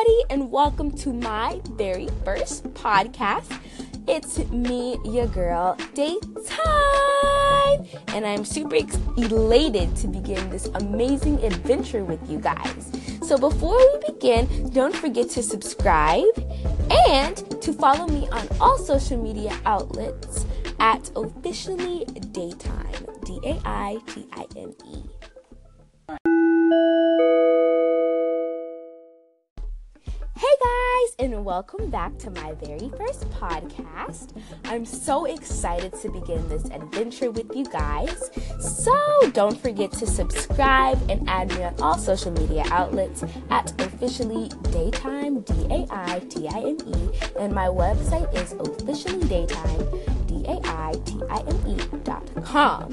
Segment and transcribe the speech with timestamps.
[0.00, 3.58] everybody, and welcome to my very first podcast.
[4.08, 8.76] It's me, your girl, Daitime, and I'm super
[9.18, 12.90] elated to begin this amazing adventure with you guys.
[13.22, 16.24] So, before we begin, don't forget to subscribe
[17.08, 20.46] and to follow me on all social media outlets
[20.78, 25.19] at officially Daitime, D A I T I M E.
[31.40, 34.38] and welcome back to my very first podcast.
[34.64, 38.30] I'm so excited to begin this adventure with you guys.
[38.60, 44.50] So don't forget to subscribe and add me on all social media outlets at officially
[44.68, 50.44] daitime D A I T I M E, and my website is officially daitime D
[50.46, 52.92] A I T I M E dot com.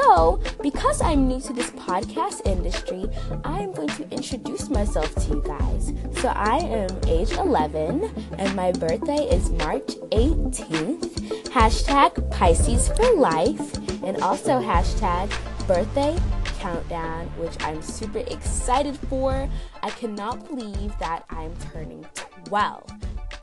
[0.00, 3.06] So, because I'm new to this podcast industry,
[3.44, 5.92] I am going to introduce myself to you guys.
[6.20, 8.04] So, I am age 11
[8.38, 11.18] and my birthday is March 18th.
[11.50, 13.74] Hashtag Pisces for life
[14.04, 15.28] and also hashtag
[15.66, 16.16] birthday
[16.60, 19.48] countdown, which I'm super excited for.
[19.82, 22.06] I cannot believe that I'm turning
[22.44, 22.88] 12.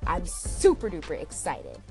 [0.08, 1.82] I'm super duper excited.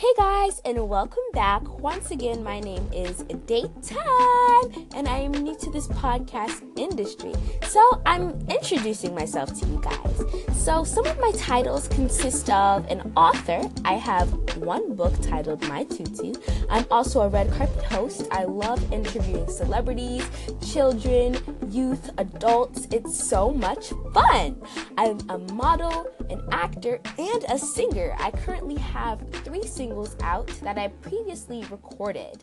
[0.00, 1.60] Hey guys, and welcome back.
[1.78, 7.34] Once again, my name is Daitime, and I am new to this podcast industry.
[7.68, 10.56] So, I'm introducing myself to you guys.
[10.56, 13.60] So, some of my titles consist of an author.
[13.84, 16.32] I have one book titled My Tutu.
[16.70, 18.26] I'm also a red carpet host.
[18.30, 20.26] I love interviewing celebrities,
[20.72, 21.34] children,
[21.70, 22.88] youth, adults.
[22.90, 24.60] It's so much fun.
[24.98, 28.16] I'm a model, an actor, and a singer.
[28.18, 32.42] I currently have three singles out that I previously recorded.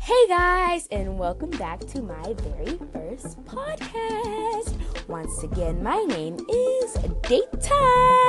[0.00, 4.74] Hey guys, and welcome back to my very first podcast.
[5.08, 8.23] Once again, my name is Daitime,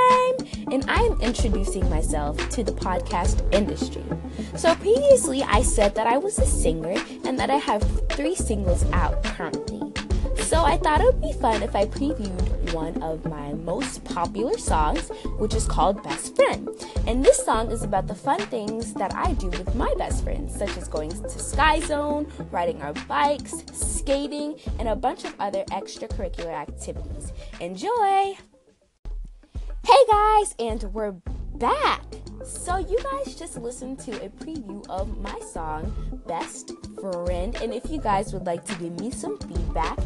[0.76, 4.04] and I'm introducing myself to the podcast industry.
[4.56, 8.84] So, previously, I said that I was a singer and that I have three singles
[8.92, 9.80] out currently.
[10.42, 14.58] So, I thought it would be fun if I previewed one of my most popular
[14.58, 16.68] songs, which is called Best Friend.
[17.06, 20.54] And this song is about the fun things that I do with my best friends,
[20.54, 25.64] such as going to Sky Zone, riding our bikes, skating, and a bunch of other
[25.70, 27.32] extracurricular activities.
[27.60, 28.36] Enjoy!
[29.86, 31.12] Hey guys, and we're
[31.54, 32.02] back!
[32.44, 37.54] So, you guys just listened to a preview of my song, Best Friend.
[37.62, 39.96] And if you guys would like to give me some feedback,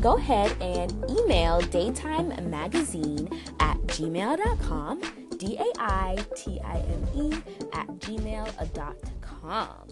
[0.00, 3.28] go ahead and email Daitime Magazine
[3.58, 5.02] at gmail.com,
[5.36, 7.32] D A I T I M E
[7.72, 9.88] at gmail.com.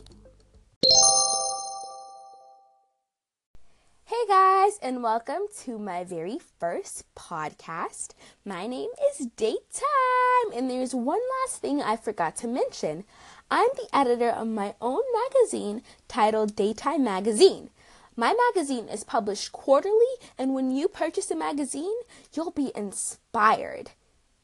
[4.73, 8.11] guys, and welcome to my very first podcast.
[8.45, 13.05] My name is Daitime, and there's one last thing I forgot to mention.
[13.51, 17.71] I'm the editor of my own magazine titled Daitime Magazine.
[18.17, 21.97] My magazine is published quarterly, and when you purchase a magazine,
[22.33, 23.91] you'll be inspired.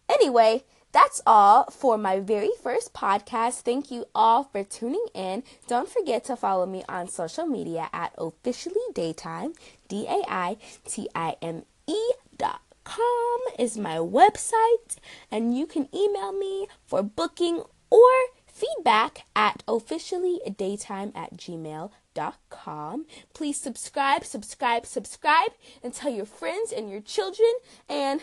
[0.09, 3.60] Anyway, that's all for my very first podcast.
[3.62, 5.43] Thank you all for tuning in.
[5.66, 9.54] Don't forget to follow me on social media at officially daitime,
[9.88, 10.56] D A I
[10.87, 11.98] T I M E
[12.37, 14.97] dot com is my website,
[15.31, 18.10] and you can email me for booking or
[18.47, 23.06] feedback at officially daitime at gmail dot com.
[23.34, 27.53] Please subscribe, subscribe, subscribe, and tell your friends and your children
[27.88, 28.22] and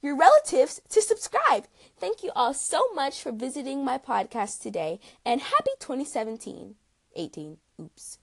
[0.00, 1.66] your relatives to subscribe.
[1.98, 6.74] Thank you all so much for visiting my podcast today and happy 2017.
[7.16, 7.56] 18.
[7.80, 8.18] Oops.